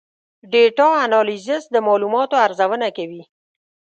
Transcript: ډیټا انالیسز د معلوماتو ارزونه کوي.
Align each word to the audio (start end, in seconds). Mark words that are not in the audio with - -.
ډیټا 0.51 0.89
انالیسز 1.05 1.63
د 1.73 1.75
معلوماتو 1.87 2.35
ارزونه 2.45 2.87
کوي. 2.97 3.23